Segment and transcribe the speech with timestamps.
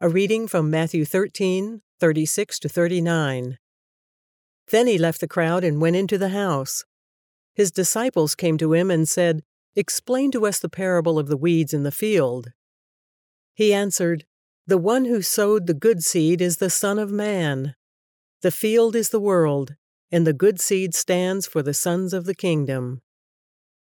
[0.00, 3.58] A reading from Matthew 13, 36 to 39.
[4.70, 6.84] Then he left the crowd and went into the house.
[7.52, 9.42] His disciples came to him and said,
[9.74, 12.52] Explain to us the parable of the weeds in the field.
[13.54, 14.24] He answered,
[14.68, 17.74] The one who sowed the good seed is the Son of Man.
[18.42, 19.74] The field is the world,
[20.12, 23.02] and the good seed stands for the sons of the kingdom.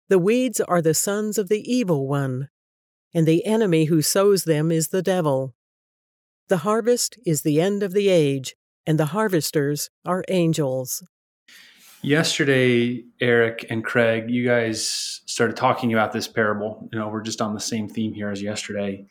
[0.09, 2.49] The weeds are the sons of the evil one,
[3.13, 5.53] and the enemy who sows them is the devil.
[6.51, 11.01] The harvest is the end of the age, and the harvesters are angels.
[12.01, 16.89] Yesterday, Eric and Craig, you guys started talking about this parable.
[16.91, 19.05] You know, we're just on the same theme here as yesterday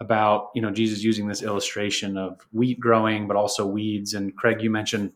[0.00, 4.14] about, you know, Jesus using this illustration of wheat growing, but also weeds.
[4.14, 5.12] And Craig, you mentioned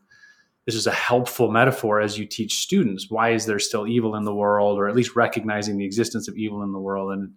[0.67, 3.09] this is a helpful metaphor as you teach students.
[3.09, 6.37] Why is there still evil in the world, or at least recognizing the existence of
[6.37, 7.13] evil in the world?
[7.13, 7.33] And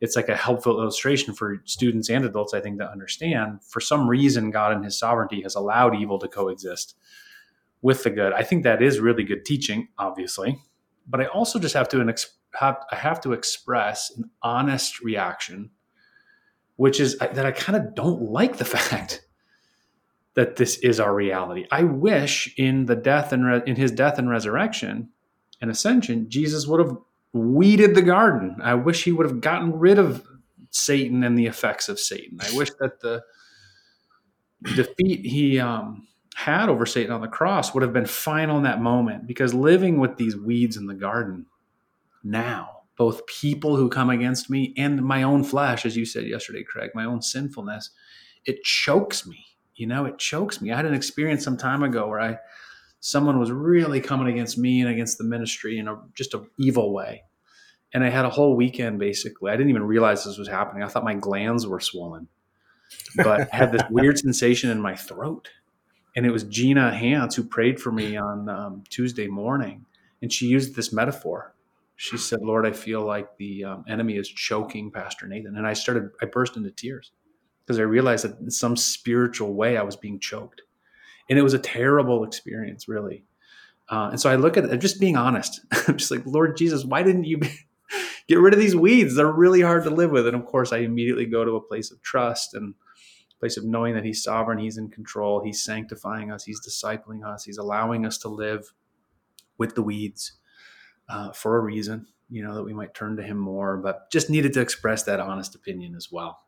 [0.00, 3.62] it's like a helpful illustration for students and adults, I think, to understand.
[3.62, 6.96] For some reason, God in His sovereignty has allowed evil to coexist
[7.82, 8.32] with the good.
[8.32, 10.58] I think that is really good teaching, obviously,
[11.06, 12.14] but I also just have to
[12.58, 15.70] have, I have to express an honest reaction,
[16.76, 19.26] which is that I kind of don't like the fact
[20.34, 21.66] that this is our reality.
[21.70, 25.10] I wish in the death and re- in His death and resurrection
[25.60, 26.96] and ascension, Jesus would have
[27.32, 28.56] weeded the garden.
[28.62, 30.26] I wish he would have gotten rid of
[30.70, 32.38] Satan and the effects of Satan.
[32.40, 33.22] I wish that the
[34.74, 38.80] defeat he um, had over Satan on the cross would have been final in that
[38.80, 41.46] moment because living with these weeds in the garden
[42.22, 46.62] now, both people who come against me and my own flesh, as you said yesterday,
[46.62, 47.90] Craig, my own sinfulness,
[48.44, 49.44] it chokes me.
[49.74, 50.70] You know, it chokes me.
[50.70, 52.38] I had an experience some time ago where I
[53.00, 56.92] someone was really coming against me and against the ministry in a just an evil
[56.92, 57.24] way.
[57.92, 59.50] And I had a whole weekend basically.
[59.50, 60.82] I didn't even realize this was happening.
[60.82, 62.28] I thought my glands were swollen,
[63.16, 65.48] but I had this weird sensation in my throat.
[66.14, 69.86] And it was Gina Hans who prayed for me on um, Tuesday morning.
[70.22, 71.54] And she used this metaphor.
[71.96, 75.56] She said, Lord, I feel like the um, enemy is choking Pastor Nathan.
[75.56, 77.12] And I started, I burst into tears
[77.64, 80.62] because I realized that in some spiritual way I was being choked
[81.30, 83.24] and it was a terrible experience, really.
[83.88, 85.60] Uh, and so I look at it, just being honest.
[85.88, 87.40] I'm just like, Lord Jesus, why didn't you
[88.28, 89.14] get rid of these weeds?
[89.14, 90.26] They're really hard to live with.
[90.26, 92.74] And of course, I immediately go to a place of trust and
[93.38, 97.44] place of knowing that He's sovereign, He's in control, He's sanctifying us, He's discipling us,
[97.44, 98.72] He's allowing us to live
[99.56, 100.32] with the weeds
[101.08, 102.06] uh, for a reason.
[102.28, 105.20] You know that we might turn to Him more, but just needed to express that
[105.20, 106.42] honest opinion as well.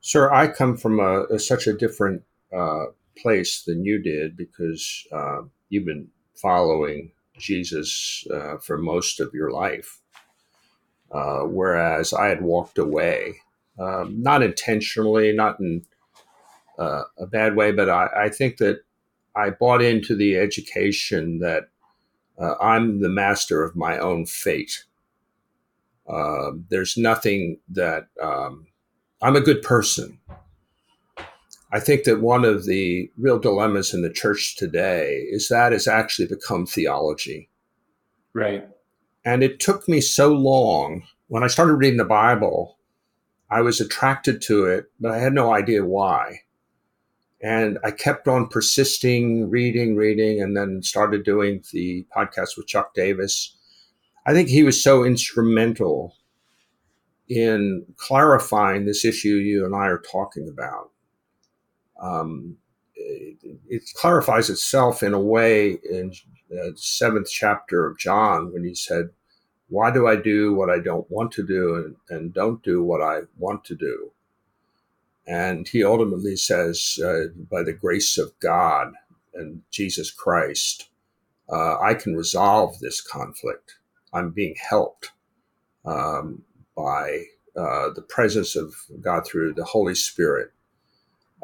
[0.00, 2.22] Sir, I come from a, a such a different
[2.56, 2.86] uh,
[3.22, 9.50] place than you did because uh, you've been following Jesus uh, for most of your
[9.50, 10.00] life.
[11.12, 13.34] Uh, whereas I had walked away,
[13.78, 15.82] um, not intentionally, not in
[16.78, 18.84] uh, a bad way, but I, I, think that
[19.34, 21.68] I bought into the education that
[22.38, 24.84] uh, I'm the master of my own fate.
[26.08, 28.66] Um, there's nothing that um,
[29.20, 30.18] I'm a good person.
[31.72, 35.86] I think that one of the real dilemmas in the church today is that it's
[35.86, 37.48] actually become theology.
[38.34, 38.66] Right.
[39.24, 42.76] And it took me so long when I started reading the Bible,
[43.50, 46.40] I was attracted to it, but I had no idea why.
[47.40, 52.94] And I kept on persisting, reading, reading, and then started doing the podcast with Chuck
[52.94, 53.56] Davis.
[54.26, 56.16] I think he was so instrumental
[57.28, 60.89] in clarifying this issue you and I are talking about
[62.00, 62.56] um,
[62.94, 63.36] it,
[63.68, 66.12] it, clarifies itself in a way in
[66.48, 69.10] the seventh chapter of John when he said,
[69.68, 73.02] Why do I do what I don't want to do and, and don't do what
[73.02, 74.12] I want to do?
[75.26, 78.92] And he ultimately says, uh, By the grace of God
[79.34, 80.88] and Jesus Christ,
[81.50, 83.76] uh, I can resolve this conflict.
[84.12, 85.12] I'm being helped
[85.84, 86.42] um,
[86.76, 87.24] by
[87.56, 90.52] uh, the presence of God through the Holy Spirit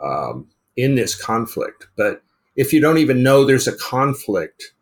[0.03, 1.87] um, in this conflict.
[1.97, 2.23] But
[2.55, 4.73] if you don't even know there's a conflict,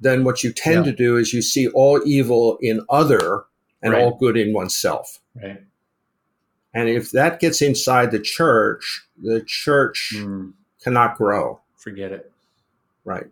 [0.00, 0.92] then what you tend yeah.
[0.92, 3.44] to do is you see all evil in other
[3.82, 4.02] and right.
[4.02, 5.20] all good in oneself.
[5.40, 5.62] Right.
[6.72, 10.52] And if that gets inside the church, the church mm.
[10.82, 11.60] cannot grow.
[11.76, 12.32] Forget it.
[13.04, 13.26] Right.